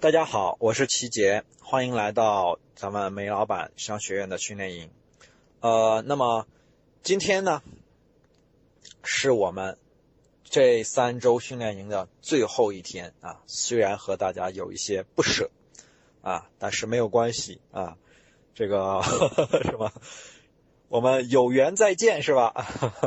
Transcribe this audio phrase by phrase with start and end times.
[0.00, 4.90] 大家好，我是齐杰，欢迎来到咱们煤老板商学院的训练营。
[5.60, 6.46] 呃，那么
[7.02, 7.62] 今天呢，
[9.02, 9.76] 是我们
[10.42, 13.42] 这三周训练营的最后一天啊。
[13.46, 15.50] 虽然和大家有一些不舍
[16.22, 17.98] 啊，但是没有关系啊。
[18.54, 19.02] 这个
[19.64, 19.92] 什么，
[20.88, 22.54] 我们有缘再见是吧？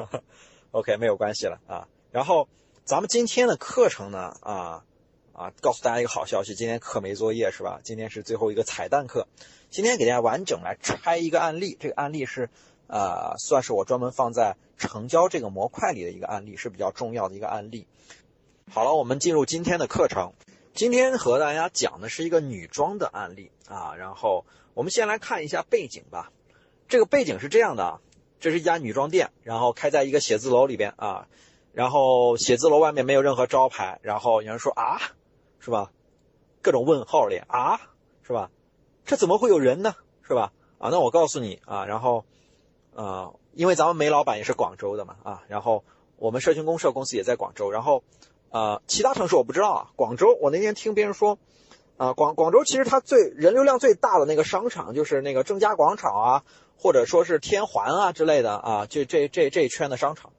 [0.69, 1.87] OK，没有关系了啊。
[2.11, 2.47] 然后
[2.85, 4.85] 咱们今天的课程呢啊。
[5.33, 7.79] 啊，告诉大家一个好消息，今天课没作业是吧？
[7.83, 9.27] 今天是最后一个彩蛋课，
[9.71, 11.75] 今天给大家完整来拆一个案例。
[11.79, 12.51] 这个案例是，
[12.85, 17.87] 呃，算是我专门放在成交这个模块里的一个案例，是比较重要的一个案例。
[18.71, 20.33] 好了，我们进入今天的课程。
[20.75, 23.95] 今天和大家讲的是一个女装的案例啊。
[23.95, 26.31] 然后我们先来看一下背景吧。
[26.87, 28.01] 这个背景是这样的啊，
[28.39, 31.27] 这是一家女装店，然后开在一个写字楼里边啊。
[31.73, 35.01] 然后写字楼外面没有任何招牌，然后有人说啊。
[35.63, 35.91] 是吧？
[36.61, 37.79] 各种问号脸啊，
[38.21, 38.51] 是吧？
[39.05, 39.95] 这怎么会有人呢？
[40.21, 40.51] 是吧？
[40.77, 42.25] 啊，那我告诉你啊，然后，
[42.93, 45.85] 呃，因为咱们煤老板也是广州的嘛，啊，然后
[46.17, 48.03] 我们社群公社公司也在广州，然后，
[48.49, 49.91] 呃，其他城市我不知道啊。
[49.95, 51.39] 广州，我那天听别人说，
[51.95, 56.43] 啊，广广州其实它最人流量最大的那个商场就是那个正佳广场啊，
[56.77, 60.33] 或者说是天环啊之类的啊，这这这这一圈的商场。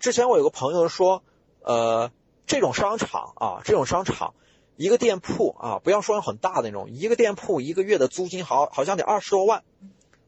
[0.00, 1.22] 之前我有个朋友说，
[1.62, 2.10] 呃。
[2.48, 4.34] 这种商场啊，这种商场，
[4.74, 9.62] 一个店铺啊，不要说很大的那种，一个店铺一个月的租金好好像得二十多万，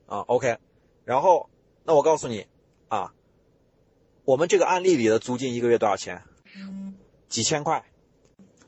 [0.06, 0.58] 啊，OK，
[1.04, 1.48] 然后
[1.82, 2.46] 那我告诉你
[2.88, 3.14] 啊，
[4.24, 6.22] 我们这个案例里的租金一个月多少钱？
[7.28, 7.84] 几千块，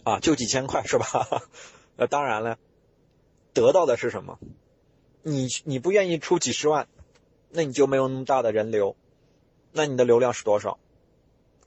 [0.03, 1.43] 啊，就几千块是吧？
[1.97, 2.59] 那当然了，
[3.53, 4.39] 得到的是什么？
[5.23, 6.89] 你你不愿意出几十万，
[7.51, 8.97] 那你就没有那么大的人流，
[9.73, 10.79] 那你的流量是多少？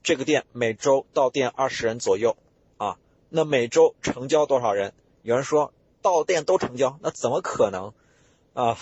[0.06, 2.36] 这个店每周到店二十人左右，
[2.76, 2.96] 啊，
[3.28, 4.94] 那每周成交多少人？
[5.22, 7.92] 有人说到店都成交，那怎么可能？
[8.54, 8.78] 啊，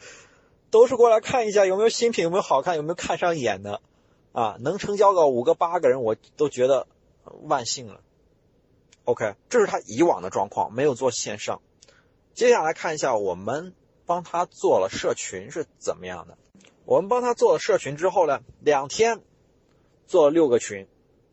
[0.72, 3.82] 都是过来看一下有没有新品，有没有好看，有没有看上眼的，
[4.32, 6.86] 啊，能成交个五个八个人，我都觉得
[7.42, 8.00] 万幸了。
[9.04, 11.60] OK，这是他以往的状况，没有做线上。
[12.32, 13.74] 接下来看一下我们
[14.06, 16.38] 帮他做了社群是怎么样的。
[16.86, 19.20] 我们帮他做了社群之后呢，两天。
[20.06, 20.86] 做六个群，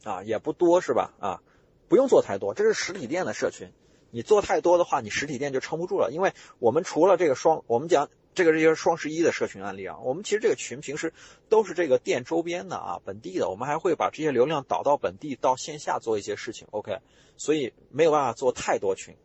[0.03, 1.13] 啊，也不多是吧？
[1.19, 1.41] 啊，
[1.87, 3.71] 不用做太多，这是实体店的社群。
[4.13, 6.11] 你做太多的话，你实体店就撑不住了。
[6.11, 11.13] 因为我们除了这个双，我们讲这个这些双十一的社群案例啊，我们其实这个群平时
[11.47, 13.49] 都是这个店周边的啊，本地的。
[13.49, 16.67] 我们还会把这些流量导到本地，到线下做一些事情。
[16.71, 16.99] OK，
[17.37, 19.15] 所以没有办法做太多群。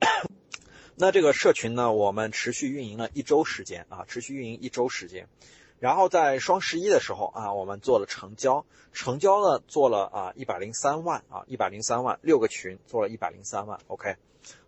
[0.94, 5.26] 那这个社群呢，我们持续运营了一周时间啊，持续运营一周时间。
[5.82, 14.14] 然后在双十一的时候啊，我们做了成交，成交呢做了啊一百零三万啊一百零三万六个群做了一百零三万，OK，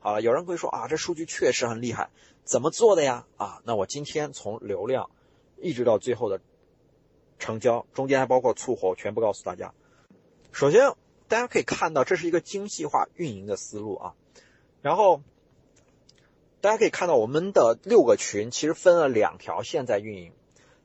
[0.00, 2.10] 好了，有人会说啊这数据确实很厉害，
[2.42, 3.26] 怎么做的呀？
[3.36, 5.08] 啊，那我今天从流量
[5.56, 6.41] 一直到最后的
[7.38, 9.72] 成交，中间还包括促活，全部告诉大家。
[10.50, 10.94] 首先
[11.28, 14.14] 大家可以看到这是一个精细化运营的思路啊，
[14.82, 15.22] 然后
[16.60, 20.32] 大家可以看到我们的六个群其实分了两条线在运营。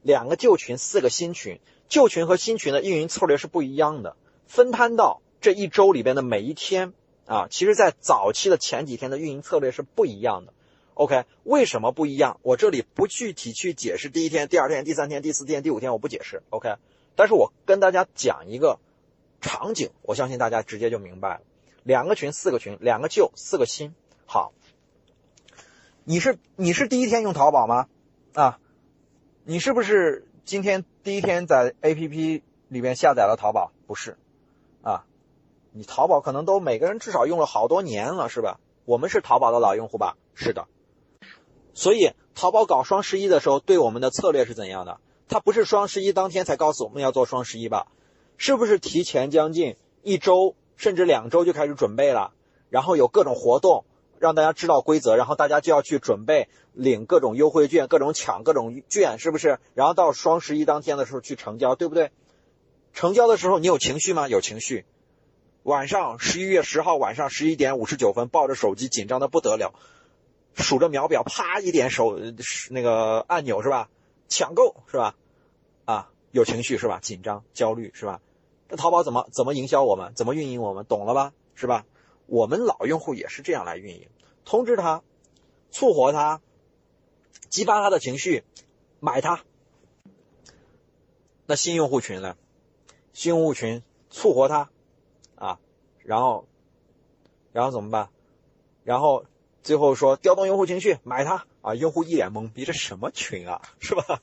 [0.01, 1.59] 两个旧群，四个新群。
[1.87, 4.15] 旧群和新群的运营策略是不一样的，
[4.45, 6.93] 分摊到这一周里边的每一天
[7.25, 10.53] 啊，其实在早期的前几天的运营策略是不一样的。
[10.93, 12.39] OK，为什么不一样？
[12.43, 16.43] 我这里不具体去解释第一天、第二天、第三天、第四天、第五天，我不解释。
[16.51, 16.75] OK，
[17.15, 18.79] 但是我跟大家讲一个
[19.41, 21.41] 场景，我相信大家直接就明白了。
[21.81, 23.95] 两个群，四个群，两个旧，四个新。
[24.27, 24.53] 好，
[26.03, 27.87] 你是你是第一天用淘宝吗？
[28.33, 28.59] 啊？
[29.49, 33.71] 你是不是今天第一天在 A P P 里面下载了淘宝？
[33.87, 34.15] 不是，
[34.83, 35.05] 啊，
[35.71, 38.59] 你淘宝可能都每个人至少用了好多年了，是吧？
[38.85, 40.17] 我们是淘宝的老用户吧？
[40.35, 40.67] 是的。
[41.73, 44.99] 所以淘宝搞双十一的时候，对我们的策略是怎样的？
[45.27, 47.87] 它不是双十一当天才告诉我们要做双十一吧？
[48.37, 52.33] 是不是提前将近一周甚至两周就开始准备了？
[52.69, 53.83] 然后有各种活动。
[54.19, 59.59] 让大家知道规则，然后大家就要去准备领各种优惠券，各种抢各种券，是不是？
[59.73, 62.11] 然后到双十一当天的时候去成交，对不对？
[62.93, 64.27] 成交的时候你有情绪吗？
[64.27, 64.85] 有情绪。
[65.63, 69.73] 晚上十一月十号晚上十一点五十九分，抱着手机紧张的不得了，
[70.55, 72.19] 数着秒表，啪一点手
[72.69, 73.89] 那个按钮是吧？
[74.27, 75.15] 抢购是吧？
[75.85, 76.99] 啊，有情绪是吧？
[77.01, 78.21] 紧张、焦虑是吧？
[78.69, 80.13] 那淘宝怎么怎么营销我们？
[80.15, 80.85] 怎么运营我们？
[80.85, 81.33] 懂了吧？
[81.55, 81.85] 是吧？
[82.29, 84.07] 我们老用户也是这样来运营，
[84.45, 85.01] 通知他，
[85.71, 86.41] 促活他，
[87.49, 88.43] 激发他的情绪，
[88.99, 89.43] 买他。
[91.47, 92.37] 那新用户群呢？
[93.13, 93.81] 新用户群
[94.11, 94.69] 促活他，
[95.35, 95.59] 啊，
[96.03, 96.45] 然后，
[97.51, 98.09] 然后怎么办？
[98.83, 99.25] 然后
[99.63, 104.21] 最后说调动用户情绪买它啊，用户一脸懵逼，这什么群啊， 是吧？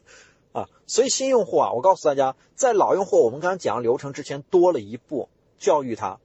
[0.52, 5.29] 啊，所以新用户啊，我告诉大家，在老用户我们刚刚讲流程之前多了一步，
[5.59, 6.20] 教育他。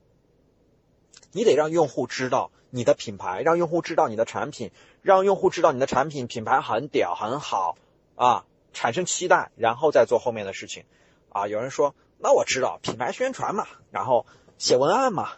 [1.31, 4.71] 你得让用户知道你的品牌，让用户知道你的产品，
[5.01, 7.77] 让用户知道你的产品品牌很屌很好
[8.15, 10.83] 啊，产生期待，然后再做后面的事情。
[11.29, 14.25] 啊，有人说，那我知道品牌宣传嘛，然后
[14.57, 15.29] 写文案嘛，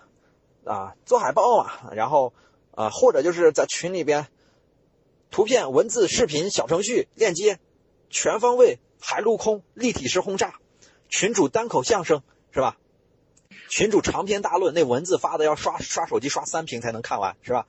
[0.66, 2.34] 啊，做海报嘛，然后
[2.74, 4.28] 啊，或者就是在群里边，
[5.30, 7.60] 图片、文字、视频、小程序、链接，
[8.10, 10.56] 全方位海陆空立体式轰炸，
[11.10, 12.78] 群主单口相声是吧？
[13.76, 17.66] 群主长篇大论，那文字发的要刷刷手机刷三屏才能看完，是吧？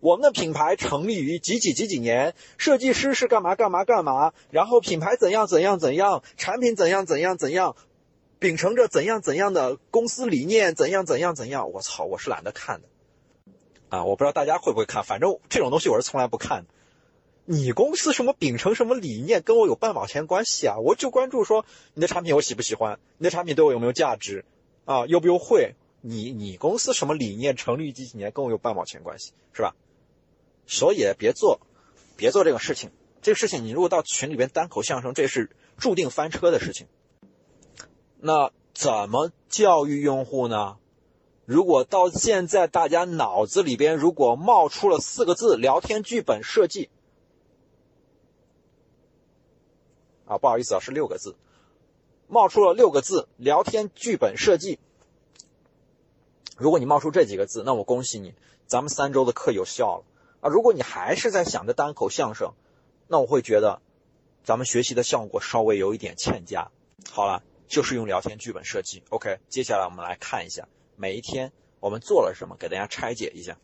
[0.00, 7.74] 我们的品牌成立于几几几几年，设计师是干嘛干嘛干嘛，然后品牌怎样怎样怎样，产品怎样怎样怎样，
[8.38, 11.72] 秉承着怎样怎样的公司理念，怎样怎样怎样。
[11.72, 12.88] 我操，我是懒得看的，
[13.88, 16.68] 啊，我不知道大家会不会看，反正这种东西我是从来不看的。
[17.46, 20.76] 你公司什么秉承什么理念，跟我有半毛钱关系啊？
[20.80, 21.64] 我就关注说
[21.94, 24.44] 你的产品我喜不喜欢，你的产品对我有没有价值。
[24.86, 25.74] 啊，优不优惠？
[26.00, 27.56] 你你公司什么理念？
[27.56, 28.30] 成立几几年？
[28.30, 29.74] 跟我有半毛钱关系是吧？
[30.66, 31.60] 所以别做，
[32.16, 32.90] 别做这个事情。
[33.20, 36.86] 这个事情你如果到群里边单口相声，这是注定翻车的事情。
[38.20, 40.78] 那怎么教育用户呢？
[41.44, 46.88] 如果到现在大家脑子里边如果冒出了四个字“聊天剧本设计”，
[50.26, 51.36] 啊，不好意思啊，是六个字。
[52.28, 54.78] 冒出了六个字“聊天剧本设计”。
[56.58, 58.34] 如果你冒出这几个字，那我恭喜你，
[58.66, 60.04] 咱们三周的课有效了
[60.40, 60.48] 啊！
[60.48, 62.54] 如果你还是在想着单口相声，
[63.08, 63.82] 那我会觉得
[64.42, 66.70] 咱们学习的效果稍微有一点欠佳。
[67.10, 69.02] 好了，就是用聊天剧本设计。
[69.10, 73.58] OK，接下来我们来看一下每一天我们做了什么，给大家拆解一下。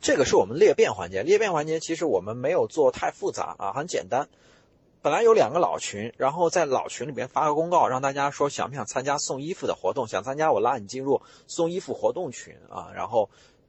[0.00, 4.28] 这个是我们裂变环节，裂变环节其实我们没有做太复杂啊，很简单。
[5.02, 13.28] 本来有两个老群，然后在老群里边发个公告，让大家说想不想参加送衣服的活动，想参加我拉你进入送衣服活动群啊，然后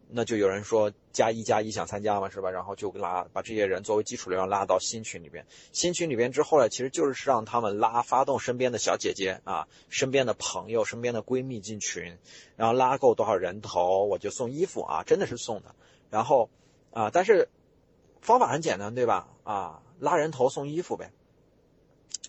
[0.10, 2.52] 那就有人说加一加一想参加嘛，是吧？
[2.52, 12.20] 然后就拉把这些人作为基础流量拉到新群里边，新群里边之后呢，其实就是让他们拉发动身边的小姐姐啊，身边的朋友、身边的闺蜜进群，
[12.56, 15.74] 然后拉够多少人头我就送衣服啊，真的是送的。
[16.12, 16.52] 然后
[16.92, 17.50] 啊，但是
[18.22, 19.30] 方法很简单，对吧？
[19.44, 21.12] 啊，拉人头送衣服呗。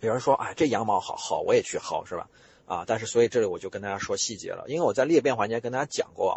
[0.05, 2.29] 有人说，哎，这羊毛好薅，我也去薅，是吧？
[2.67, 6.37] 啊，但是所以这里我就跟大家说细节了，因为我在裂变环节跟大家讲过啊，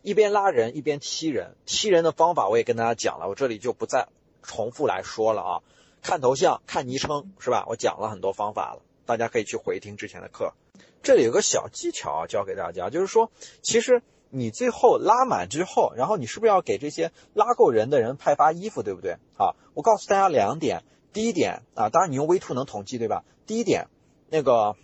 [0.00, 4.08] 一边拉人一边踢人，踢人的方法我也跟大家讲了，我这里就不再
[4.42, 5.62] 重复来说了啊。
[6.02, 7.66] 看头像，看昵称，是吧？
[7.68, 10.54] 我讲了很多方法了，大家可以去回听之前的课。
[11.02, 13.30] 这里有个小技巧啊，教给大家，就是说，
[13.60, 19.18] 其实你最后拉满之后，然后你是不是要给这些拉够人的人派发衣服，对不对？
[19.36, 20.84] 啊，我告诉大家两点。
[21.16, 23.24] 第一点啊，当然你用 V two 能统计对吧？
[23.46, 23.86] 第一点，
[24.28, 24.76] 那个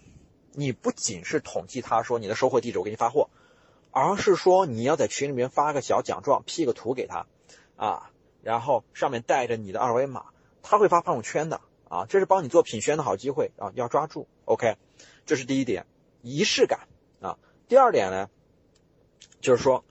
[0.53, 3.29] 你不仅是统计他说你的收货地址我给你发货，
[3.91, 7.27] 而是说你要在群里面发个小奖状，P 个图给他
[7.77, 10.25] 啊，然后上面带着你的二维码，
[10.63, 14.27] 他会发朋友圈的啊，这是帮你做品宣的好机会啊，要抓住。
[14.47, 14.79] OK，
[15.27, 15.85] 这是第一点，
[16.23, 16.89] 仪式感
[17.21, 17.37] 啊。
[17.69, 18.31] 第二点呢，
[19.43, 19.85] 就是说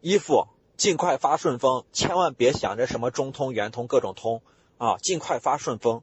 [0.00, 4.42] 衣服尽快发顺丰，千万别想着什么中通、圆通各种通。
[4.82, 6.02] 啊，尽快发顺丰，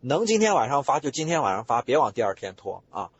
[0.00, 3.10] 能今天晚上发就今天晚上发，别往第二天拖啊！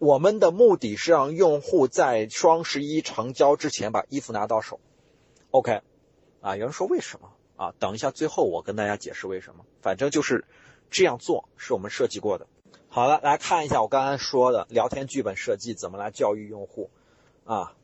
[0.00, 4.80] 我们的目的是让用户在双十一成交之前把衣服拿到手。
[5.52, 5.82] OK，
[6.40, 7.72] 啊，有人说为什么啊？
[7.78, 9.64] 等一下，最后我跟大家解释为什么。
[9.80, 10.44] 反正就是
[10.90, 12.48] 这样做是我们设计过的。
[12.88, 16.90] 好了，来看一下我刚才说的聊天剧本设计怎么来教育用户
[17.44, 17.76] 啊？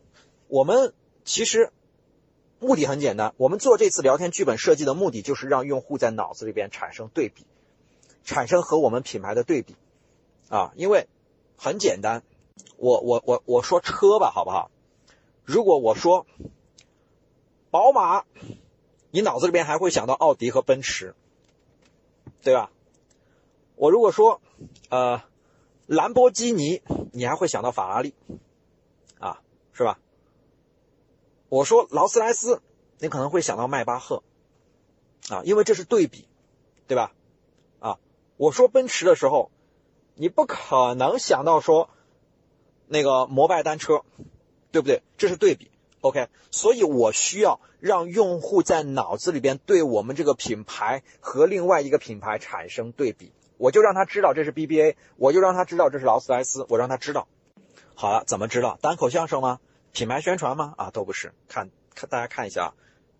[0.48, 0.92] 我们
[1.24, 1.70] 其实。
[2.60, 7.46] 目的很简单，我们做这次聊天剧本设计的目的就是让用户在脑子里边产生对比，
[8.24, 9.76] 产生和我们品牌的对比，
[10.48, 11.06] 啊，因为
[11.56, 12.22] 很简单，
[12.76, 14.70] 我我我我说车吧，好不好？
[15.44, 16.26] 如果我说
[17.70, 18.24] 宝马，
[19.10, 21.14] 你脑子里边还会想到奥迪和奔驰，
[22.42, 22.70] 对吧？
[23.76, 24.40] 我如果说
[24.90, 25.22] 呃
[25.86, 28.14] 兰博基尼，你还会想到法拉利，
[29.20, 29.40] 啊，
[29.72, 30.00] 是吧？
[31.48, 32.60] 我说劳斯莱斯，
[32.98, 34.22] 你可能会想到迈巴赫，
[35.30, 36.28] 啊，因为这是对比，
[36.86, 37.12] 对吧？
[37.80, 37.98] 啊，
[38.36, 39.50] 我说奔驰的时候，
[40.14, 41.88] 你不可能想到说
[42.86, 44.02] 那个摩拜单车，
[44.72, 45.02] 对不对？
[45.16, 45.70] 这是对比
[46.02, 46.28] ，OK。
[46.50, 57.26] 所以我需要让用户在脑子里边对我们这个品牌和另外一个品牌产生对比，我就让他知道这是 BBA，我就让他知道这是劳斯莱斯，我让他知道。
[57.94, 58.78] 好了，怎么知道？
[58.82, 59.60] 单口相声吗？
[59.92, 60.74] 品牌宣传吗？
[60.76, 62.70] 啊，都不是，看看大家看一下啊，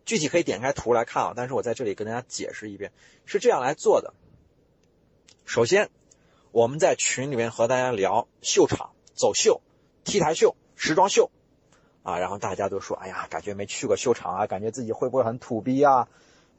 [0.04, 2.92] 具体可以点开图来看啊，但是我在这里跟大家解释一遍，
[3.24, 4.14] 是这样来做的。
[5.44, 5.90] 首先，
[6.52, 9.60] 我们在群里面和大家聊秀场、走秀、
[10.04, 11.30] T 台秀、时装秀
[12.02, 16.08] 啊，然后大家都说，哎呀，感觉没去过秀场啊，感觉自己会不会很土逼啊？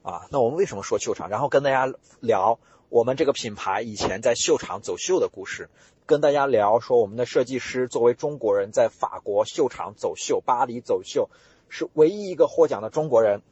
[0.02, 1.30] 啊，那我们为什么说秀场？
[1.30, 5.70] 然后跟大家聊我们这个品牌以前在秀场走秀的故事，
[6.10, 11.30] 跟大家聊说我们的设计师作为中国人在法国秀场走秀、巴黎走秀，
[11.70, 13.44] 是唯一一个获奖的中国人，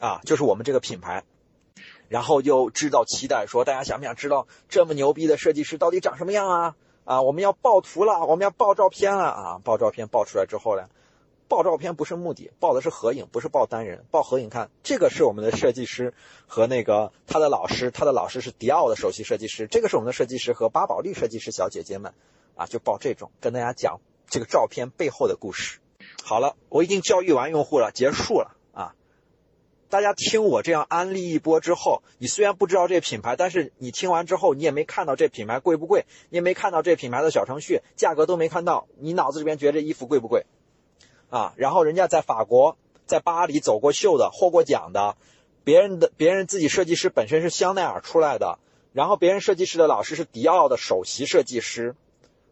[0.00, 1.24] 啊，就是我们这个品牌。
[2.08, 6.74] 然后就制造期待，说大家想不想知道这么牛逼的设计师到底长什么样啊？
[7.04, 9.60] 啊，我们要爆图了，我们要爆照片了啊！
[9.62, 10.88] 爆照片爆出来之后呢？
[11.48, 14.04] 爆照片不是目的，爆的是合影，不是爆单人。
[14.10, 16.12] 爆合影，看这个是我们的设计师
[16.46, 22.12] 和那个他的老师，他的老师是迪奥的首席设计师，这个是我们的设计师和巴宝莉设计师小姐姐们，
[22.54, 25.80] 啊，就爆这种，跟大家讲这个照片背后的故事。
[26.22, 28.94] 好了，我已经教育完用户了，结束了啊！
[29.88, 40.44] 大家听我这样安利一波之后，你虽然不知道这品牌，但是你听完之后，你也没看到这品牌贵不贵，你也没看到这品牌的小程序，价格都没看到，你脑子里边觉得这衣服贵不贵？
[41.30, 45.16] 啊，然后人家在法国、在巴黎走过秀的，获过奖的，
[45.64, 48.58] 别人的别人自己设计师本身是香奈儿出来的，
[48.92, 51.94] 然后别人设计师的老师是迪奥的首席设计师，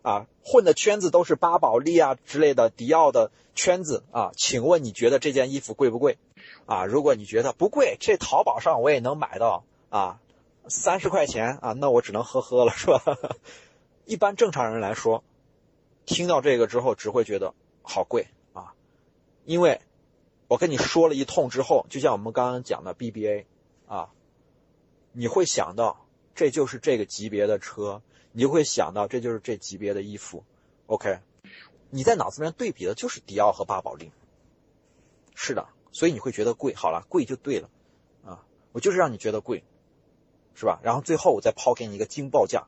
[0.03, 6.19] 啊，混的圈子都是巴宝莉啊之类的迪奥的圈子啊，请问你觉得这件衣服贵不贵？
[6.67, 10.21] 啊，如果你觉得不贵，这淘宝上我也能买到啊，
[10.69, 13.03] 三十块钱啊，那我只能呵呵了，是吧？
[14.05, 15.25] 一般正常人来说，
[16.05, 18.27] 听到这个之后只会觉得好贵。
[19.47, 19.81] 因为，
[20.49, 23.47] 我跟你说了一通之后，就像我们刚刚讲的 BBA，
[23.87, 24.11] 啊，
[25.13, 30.45] 你会想到这就是这个级别的车，你就会想到这就是这级别的衣服
[30.87, 31.21] ，OK，
[31.91, 34.11] 你在脑子里面对比的就是迪奥和巴宝莉，
[35.37, 37.71] 是的，所以你会觉得贵，好了，贵就对了，
[38.25, 39.63] 啊，我就是让你觉得贵，
[40.55, 40.81] 是吧？
[40.83, 42.67] 然后最后我再抛给你一个惊报价，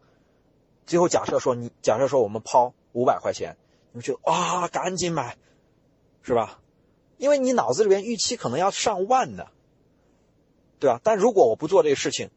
[0.87, 3.57] 最后假设说你假设说我们抛五百块钱，
[3.91, 5.37] 你觉得啊，赶紧买，
[6.23, 6.61] 是吧？
[7.19, 9.49] 因为你脑子里边预期可能要上万的，
[10.79, 11.01] 对吧？
[11.03, 12.31] 但如果我不做这个事情，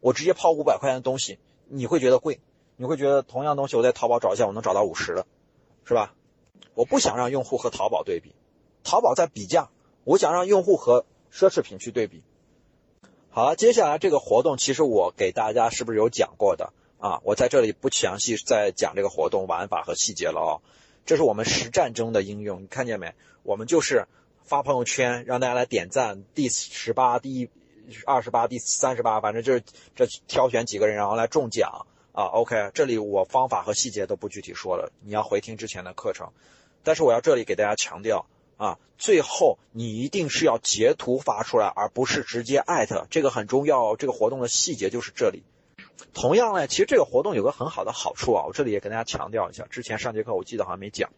[0.00, 1.38] 我直接抛五百块钱的东西，
[1.68, 2.40] 你会觉得贵，
[2.76, 5.26] 你会觉得同样东西我在淘宝找一下，我能找到五十的，
[5.86, 6.14] 是吧？
[6.74, 8.34] 我不想让用户和淘宝对比，
[8.84, 9.70] 淘宝在比价，
[10.04, 12.22] 我想让用户和奢侈品去对比。
[13.30, 17.20] 好了，接下来这个活动其实我给大家是不是有讲过的啊？
[17.24, 20.52] 我在这里不详细再讲这个活动玩法和细节了啊。
[21.06, 23.14] 这是我们实战中的应用，你看见没？
[23.42, 24.06] 我们就是。
[24.46, 27.50] 发朋友圈让大家来点赞，第十八、第
[28.04, 29.62] 二十八、第三十八，反正就是
[29.96, 32.26] 这挑选几个人，然后来中奖啊。
[32.26, 36.30] OK，这里我方法和细节都不具体说了，你要回听之前的课程。
[36.84, 38.26] 但是我要这里给大家强调
[38.56, 43.96] 啊，最后你一定是要截图发出来，而不是直接艾特，这个很重要。
[43.96, 45.42] 这个活动的细节就是这里。
[46.14, 49.66] 同样呢，其实这个活动有个很好的好处啊，我这里也跟大家强调一下。
[49.68, 51.10] 之前上节课我记得好像没讲。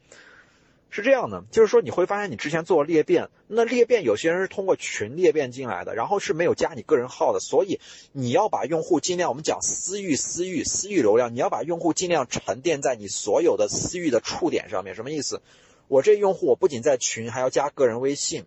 [0.91, 7.79] 是这样的，就是说你会发现你之前做裂变，那裂变有些人是通过群裂变进来的，然后是没有加你个人号的，所以
[8.13, 14.95] 你要把用户尽量，我们讲私域、私域、私域流量，你要把用户尽量沉淀在你所有的私域的触点上面。
[14.95, 15.43] 什么意思？
[15.89, 18.47] 我这用户我不仅在群，还要加个人微信，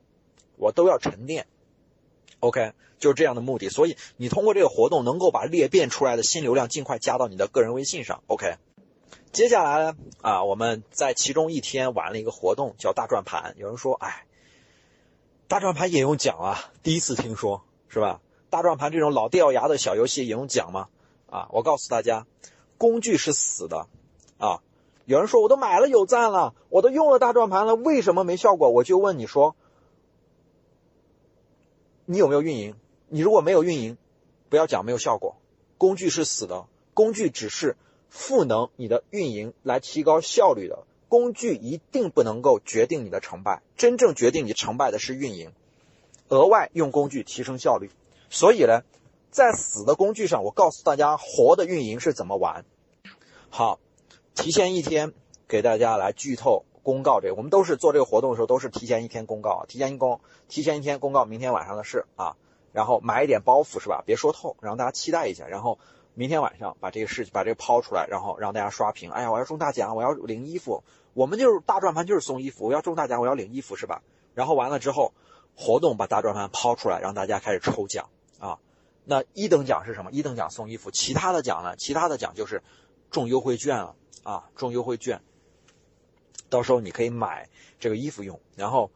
[0.57, 1.45] 我都要沉淀。
[2.39, 3.69] OK，就是这样的目的。
[3.69, 8.23] 所以你通过这个活动，能够把裂变出来的新流量尽快加到你的个人微信上。
[8.25, 8.55] OK。
[9.31, 13.55] 接下来呢啊，我们在其中一天玩了一个活动，叫大转盘。
[13.57, 14.25] 有人说，哎，
[15.47, 16.71] 大转盘也用奖啊？
[16.83, 18.19] 第一次听说，是吧？
[18.49, 20.89] 大转盘这种老掉牙的小游戏也用奖吗？
[21.29, 22.27] 啊，我告诉大家，
[22.77, 23.87] 工具是死的
[24.37, 24.61] 啊。
[25.05, 28.69] 有人说，我都买了有赞了，我都用了大转盘了，为什么没效果？
[28.69, 29.55] 我就问你说，
[32.03, 32.75] 你有没有运营？
[33.07, 33.97] 你如果没有运营，
[34.49, 35.37] 不要讲没有效果。
[35.77, 37.77] 工具是死的，工具只是。
[38.11, 45.53] 赋能你的运营来提高效率的工具一定不能够决定你的成败，真正决定你成败的是运营。
[46.27, 47.89] 额外用工具提升效率，
[48.29, 48.83] 所以呢，
[49.31, 52.65] 在死的工具上，我告诉大家活的运营是怎么玩。
[53.49, 53.79] 好，
[54.35, 55.13] 提前一天
[55.47, 62.35] 给大家来剧透公告这个，我们都是做这个活动的时候都是提前一天公告，提前一公，提前一天公告明天晚上的事啊，
[62.73, 64.03] 然后买一点包袱是吧？
[64.05, 65.79] 别说透，让大家期待一下，然后。
[66.13, 69.11] 明天晚上把这个事情把这个抛出来，然后让大家刷屏。
[69.11, 70.83] 哎呀，我要中大奖，我要领衣服。
[71.13, 72.65] 我们就是大转盘，就是送衣服。
[72.65, 74.01] 我要中大奖，我要领衣服，是吧？
[74.33, 75.13] 然后完了之后，
[75.55, 78.59] 活动把大转盘抛出来，让大家开始抽奖啊。
[79.03, 80.11] 那一等奖是什么？
[80.11, 80.91] 一等奖送衣服。
[80.91, 81.75] 其他的奖呢？
[81.75, 82.61] 其他的奖就是
[83.09, 85.21] 中优惠券了啊，中优惠券。
[86.49, 87.49] 到时候你可以买
[87.79, 88.39] 这个衣服用。
[88.55, 88.91] 然后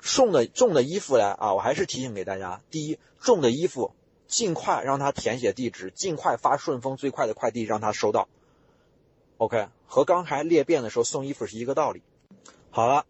[0.00, 3.94] 送的中的衣服呢啊，我还是提醒给大家，第一，中的衣服
[4.32, 8.28] 尽快让他填写地址，尽快发顺丰最快的快递让他收到。
[9.36, 12.02] OK，和刚才裂变的时候送衣服是一个道理。
[12.70, 13.04] 好了，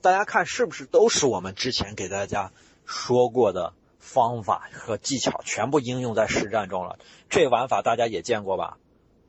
[0.00, 2.52] 大家看是不是都是我们之前给大家
[2.84, 6.98] 说过的方法和技巧，全部应用在实战中了？
[7.28, 8.78] 这玩法大家也见过吧？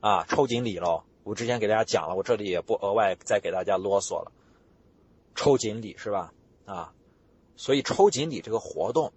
[0.00, 1.04] 啊，抽锦鲤喽！
[1.22, 4.32] 我之前给大家讲了，我这里也不额外再给大家啰嗦了。
[5.36, 6.32] 抽锦鲤是吧？
[6.64, 6.92] 啊，
[7.54, 9.12] 所以抽锦鲤这个活动，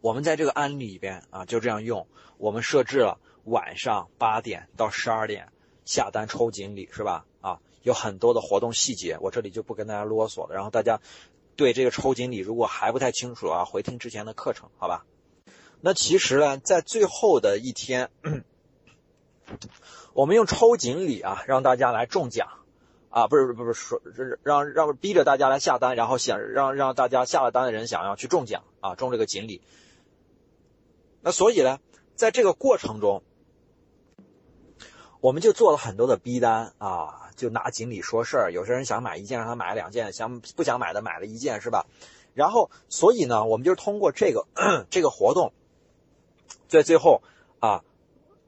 [0.00, 2.06] 我们在这个案例里边啊就这样用。
[2.38, 5.48] 我们设置了晚上八点到十二点
[5.84, 7.26] 下单抽锦鲤是吧？
[7.40, 10.54] 啊，有很多的活动细节，我这里就不跟大家啰嗦了。
[10.54, 11.00] 然后大家
[11.56, 15.04] 对这个抽锦鲤如果还不太清楚啊，回听之前的课程好吧？
[15.80, 18.10] 那其实呢，在最后的一天，
[20.12, 22.48] 我们用抽锦鲤啊，让大家来中奖。
[23.10, 24.00] 啊，不是不是说，
[24.44, 29.60] 让让逼着大家来下单，然后想让让大家下了单的人想要去中奖啊，中这个锦鲤。
[31.22, 31.78] 那所以呢，
[32.14, 33.22] 在这个过程中，
[35.20, 38.52] 我们就做了很多的逼单啊，就拿锦鲤说事儿。
[38.52, 41.86] 有些人想买一件，让他买两件；想不想买的买了一件，是吧？
[42.34, 44.46] 然后，所以呢，我们就通过这个
[44.90, 45.52] 这个活动，
[46.68, 47.22] 在最后
[47.60, 47.82] 啊。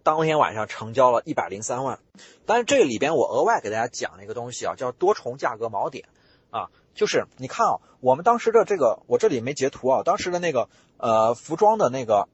[0.04, 2.00] 当天晚上成交了一百零三万，
[2.44, 6.08] 但是这个里边我额外给大家讲了一个东西啊，叫多重价格锚点
[6.50, 12.28] 啊，就是你看啊，我们当时的这个我这里没截图啊，当时的那个呃服装的那个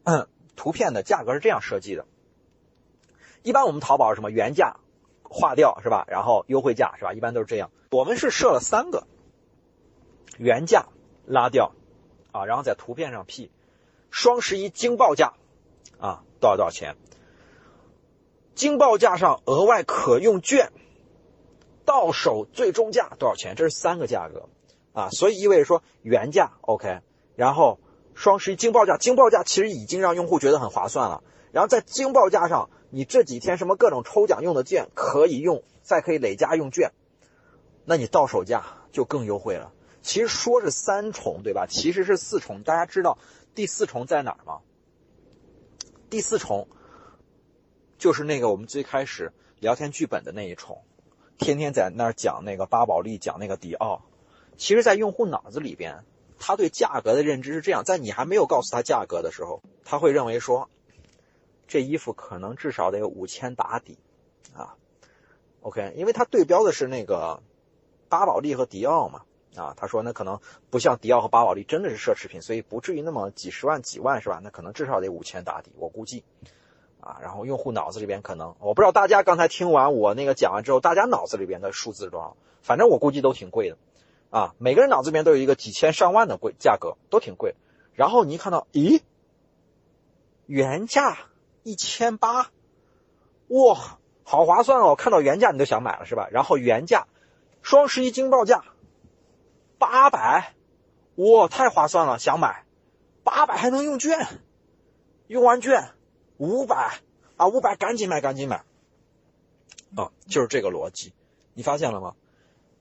[0.57, 2.07] 图片的价格是这样设计的，
[3.43, 4.77] 一般我们淘宝什么原价
[5.23, 9.07] 划掉是吧，然后优惠价是吧，一般都是这样，我们是设了三个
[10.37, 10.87] 原价
[11.25, 11.73] 拉掉
[12.33, 13.51] 啊，然后在图片上 P
[14.11, 15.35] 双十一惊报价
[15.99, 16.97] 啊多少多少钱。
[18.55, 20.73] 惊报价上额外可用券，
[21.89, 23.55] 到手最终价多少钱？
[23.57, 24.51] 这是三个价格
[24.93, 27.01] 啊，所以意味着说原价 OK，
[27.35, 27.81] 然后
[28.15, 31.25] 双十一惊报价，惊报价其实已经让用户觉得很划算了。
[31.51, 36.93] 然后在惊报价上，你这几天什么各种抽奖用的券可以用，再可以累加用券，
[37.87, 39.73] 那你到手价就更优惠了。
[40.03, 41.67] 其实说是三重对吧？
[41.67, 42.63] 其实是四重。
[42.65, 43.17] 大家知道
[43.55, 44.59] 第四重在哪儿吗？
[46.11, 46.69] 第四重。
[47.97, 50.83] 就是那个我们最开始聊天剧本的那一重，
[51.39, 54.03] 天天在那儿讲那个巴宝莉，讲那个迪奥。
[54.57, 56.05] 其实，在用户脑子里边，
[56.39, 60.69] 他对价格的认知是这样：在你还没有告诉他价格的时候，他会认为说，
[61.69, 63.99] 这衣服可能至少得有五千打底
[64.53, 64.75] 啊。
[65.63, 67.41] OK，因为他对标的是那个
[68.09, 69.23] 巴宝莉和迪奥嘛
[69.55, 74.41] 啊，他说那可能不像迪奥和巴宝莉真的是奢侈品，所以不至于那么几十万几万是吧？
[74.43, 76.25] 那可能至少得五千打底，我估计。
[77.01, 82.37] 啊，然后用户脑子里边可能，我不知道大家刚才听完我那个讲完之后，大家脑子里边的数字是多少？
[82.63, 83.79] 反正我估计都挺贵的，
[84.31, 87.55] 啊，每个人脑子里边都有一个几千上万的贵价格，都挺贵。
[87.95, 89.01] 然后你一看到，咦，
[90.47, 91.19] 原价
[91.63, 92.51] 一千八，
[93.49, 94.95] 哇，好划算哦！
[94.95, 96.29] 看到原价你都想买了是吧？
[96.31, 97.07] 然后原价，
[97.63, 98.65] 双十一惊报价，
[99.79, 100.55] 八百，
[101.17, 102.65] 哇，太划算了，想买，
[103.25, 104.27] 八百还能用券，
[105.27, 105.91] 用完券。
[106.39, 107.01] 五百
[107.37, 108.65] 啊，五百赶紧买，赶紧买，
[109.95, 111.13] 啊，就是这个逻辑，
[111.55, 112.15] 你发现了吗？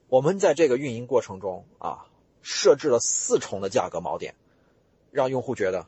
[0.08, 2.06] 我们在这个运营过程中啊，
[2.40, 4.36] 设置了四重的价格锚点，
[5.10, 5.86] 让用户觉得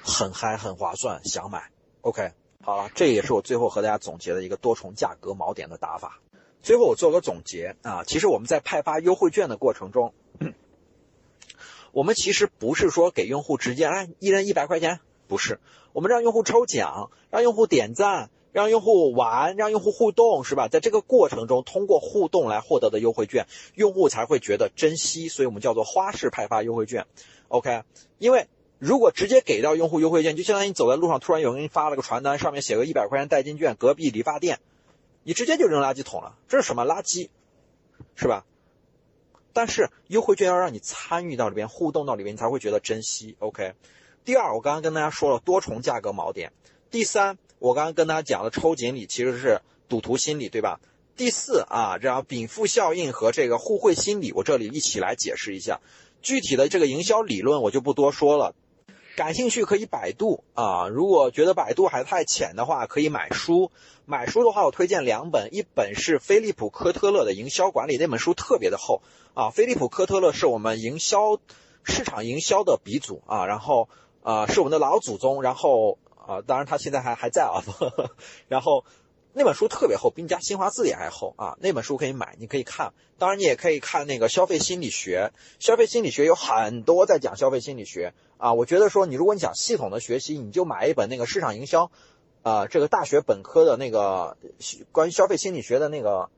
[0.00, 1.70] 很嗨、很划算，想买。
[2.02, 6.20] OK，好了，这也是我最后和大家总结的一个多重价格锚点的打法。
[6.62, 10.14] 最后我做个总结啊，其实我们在派发优惠券的过程中，
[11.92, 15.00] 我们其实不是说给用户直接哎一人一百块钱。
[15.28, 15.60] 不是，
[15.92, 20.68] 我们让用户抽奖，让用户点赞，让用户玩，让用户互动，是吧？
[20.68, 27.06] 在这个过程中，通过互动来获得的优惠券，用户才会觉得珍惜，所以我们叫做花式派发优惠券。
[27.48, 27.82] OK，
[28.18, 34.58] 因为如果直接给到用户优惠券，就相当于你走在路上，突然有人给你发了个传单，上面写个一百块钱代金券，隔壁理发店，
[35.24, 37.28] 你直接就扔垃圾桶了，这是什么垃圾，
[38.16, 38.46] 是吧？
[39.52, 43.36] 但是优惠券要让你参与到里边，互动到里边，你才会觉得珍惜。
[43.40, 43.74] OK。
[44.28, 46.52] 第二，我刚刚跟大家说了多重价格锚点。
[46.90, 50.80] 第三，我刚刚跟大家讲了抽锦鲤其实是赌徒心理，对吧？
[51.16, 55.80] 第四啊，这样禀赋效应和这个互惠心理，我这里一起来解释一下。
[56.20, 58.54] 具体的这个营销理论我就不多说了，
[59.16, 60.88] 感兴趣可以百度啊。
[60.88, 63.72] 如果觉得百度还太浅的话，可以买书。
[64.04, 69.00] 买书的话，我推荐两本，一本是菲利普科特勒的营销管理，那本书特别的厚
[69.32, 69.48] 啊。
[69.48, 71.40] 菲利普科特勒是我们营销
[71.82, 73.88] 市场营销的鼻祖啊，然后。
[74.28, 77.64] 啊，是我们的老祖宗，然后啊，当然他现在还还在啊，
[78.46, 78.84] 然后
[79.32, 81.56] 那本书特别厚，比你家新华字典还厚啊！
[81.62, 82.92] 那本书可以买，你可以看。
[83.16, 85.32] 当然，你也可以看那个消费心理学。
[85.60, 88.52] 消费心理学有很多在讲消费心理学啊。
[88.52, 91.90] 我觉得说，你如果你想系统的学习，你就买一本那个市场营销，
[92.42, 94.36] 啊，这个大学本科的那个
[94.92, 96.28] 关于消费心理学的那个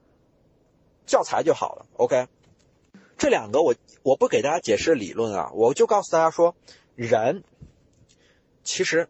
[1.07, 1.87] 教材就好了。
[1.97, 2.29] OK，
[3.19, 3.75] 这两个我
[4.05, 6.55] 我不给大家解释理论啊，我就告诉大家说，
[6.95, 7.43] 人
[8.65, 9.09] 其实。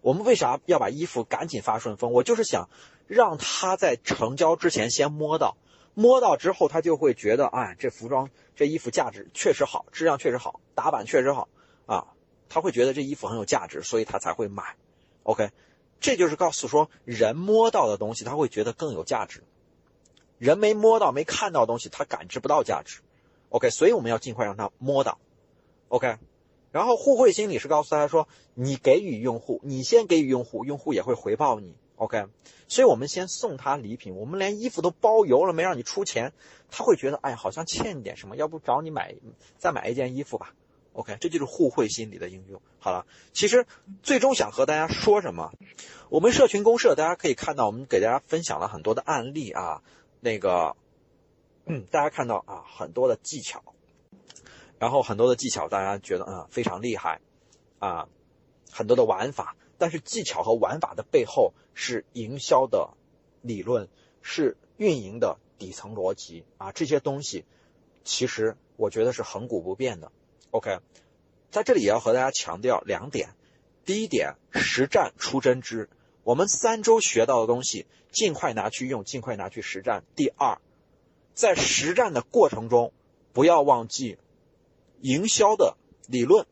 [0.00, 2.10] 我们为啥要把衣服赶紧发顺丰？
[2.10, 2.68] 我就是想
[3.06, 5.56] 让他在成交之前先摸到，
[5.94, 11.48] 摸到之后他就会觉得，哎，这服装、这衣服价值确实好，质量确实好，打版确实好
[11.86, 12.08] 啊，
[12.48, 14.74] 他会觉得这衣服很有价值，所以他才会买。
[15.22, 15.50] OK，
[16.00, 19.44] 这就是告诉说，人摸到的东西他会觉得更有价值，
[20.38, 23.02] 人没摸到、没看到东西，他感知不到价值。
[23.50, 25.20] OK，所以我们要尽快让他摸到。
[25.86, 26.16] OK。
[26.72, 31.76] 然后互惠心理是告诉大家说，你给予用户，你先给予用户，用户也会回报你。
[31.96, 32.24] OK，
[32.66, 36.32] 所以我们先送他礼品，我们连衣服都包邮了，没让你出钱，
[36.70, 39.14] 他会觉得，哎，好像欠点什么，要不找你买，
[39.58, 40.54] 再买一件衣服吧。
[40.94, 42.60] OK，这就是互惠心理的应用。
[42.80, 43.66] 好了，其实
[44.02, 45.52] 最终想和大家说什么？
[46.08, 49.82] 我们社群公社大家可以看到，我们给大家分享了很多的案例啊，
[50.20, 50.76] 那个，
[51.66, 53.62] 嗯，大家看到啊，很多的技巧。
[54.82, 57.20] 然后很多的技巧，大家觉得啊非常厉害，
[57.78, 58.08] 啊，
[58.72, 62.92] 很多的玩法，但是技巧和玩法的背后是营销的
[63.42, 63.88] 理论，
[64.22, 67.44] 是运营的底层逻辑啊，这些东西
[68.02, 70.10] 其实我觉得是恒古不变的。
[70.50, 70.80] OK，
[71.52, 73.36] 在这里也要和大家强调两点，
[73.84, 75.88] 第一点，实战出真知，
[76.24, 80.02] 我们三周学到的东西，尽快拿去用，尽快拿去实战。
[80.16, 80.58] 第二，
[81.34, 82.92] 在实战的过程中，
[83.32, 84.18] 不要忘记。
[85.02, 86.46] 营销的理论、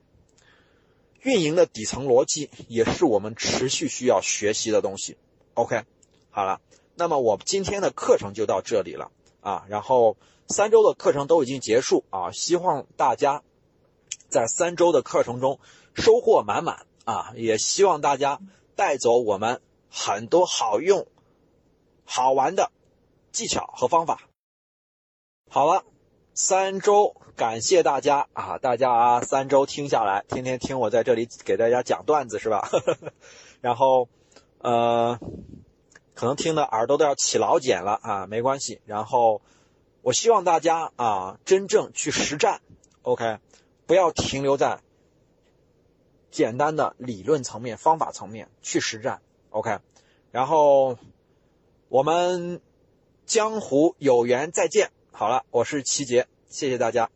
[1.20, 5.16] 运营的底层逻辑，也是我们持续需要学习的东西。
[5.54, 5.84] OK，
[6.30, 6.60] 好了，
[6.96, 9.64] 那么我今天的课程就到这里了啊。
[9.68, 10.16] 然后
[10.48, 13.44] 三周的课程都已经结束啊，希望大家
[14.28, 15.60] 在三周的课程中
[15.94, 18.40] 收获满满啊，也希望大家
[18.74, 21.06] 带走我们很多好用、
[22.04, 22.72] 好玩的
[23.30, 24.28] 技巧和方法。
[25.48, 25.84] 好了。
[26.42, 28.56] 三周，感谢大家啊！
[28.56, 32.70] 大家啊，三周听下来，天天听我在这里给大家讲段子是吧？
[33.60, 34.08] 然后，
[34.56, 35.20] 呃，
[36.14, 38.80] 可能听的耳朵都要起老茧了啊，没关系。
[38.86, 39.42] 然后，
[40.00, 42.62] 我希望大家啊，真正去实战
[43.02, 43.36] ，OK，
[43.86, 44.80] 不要停留在
[46.30, 49.78] 简单的理论层面、方法层面去实战，OK。
[50.30, 50.96] 然后，
[51.90, 52.62] 我们
[53.26, 54.90] 江湖有缘再见。
[55.20, 57.10] 好了，我是齐杰，谢谢大家。